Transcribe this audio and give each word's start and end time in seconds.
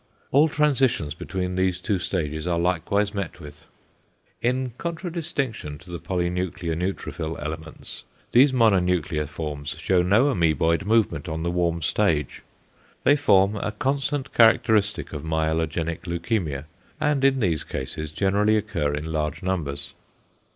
All 0.31 0.47
transitions 0.47 1.13
between 1.13 1.53
these 1.53 1.79
two 1.79 1.99
stages 1.99 2.47
are 2.47 2.57
likewise 2.57 3.13
met 3.13 3.39
with. 3.39 3.65
In 4.41 4.71
contradistinction 4.79 5.77
to 5.77 5.91
the 5.91 5.99
polynuclear 5.99 6.75
neutrophil 6.75 7.39
elements, 7.39 8.03
these 8.31 8.51
mononuclear 8.51 9.29
forms 9.29 9.75
shew 9.77 10.03
no 10.03 10.31
amoeboid 10.33 10.85
movement 10.85 11.29
on 11.29 11.43
the 11.43 11.51
warm 11.51 11.83
stage. 11.83 12.41
They 13.03 13.15
form 13.15 13.55
a 13.57 13.73
constant 13.73 14.33
characteristic 14.33 15.13
of 15.13 15.21
myelogenic 15.21 15.99
leukæmia, 16.05 16.65
and 16.99 17.23
in 17.23 17.39
these 17.39 17.63
cases 17.63 18.11
generally 18.11 18.57
occur 18.57 18.95
in 18.95 19.11
large 19.11 19.43
numbers. 19.43 19.93